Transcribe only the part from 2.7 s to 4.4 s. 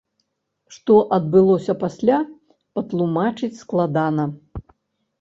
патлумачыць складана.